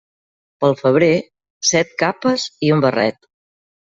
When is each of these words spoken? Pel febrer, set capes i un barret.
Pel 0.63 0.71
febrer, 0.77 1.09
set 1.71 1.91
capes 2.03 2.47
i 2.69 2.73
un 2.77 2.81
barret. 2.87 3.21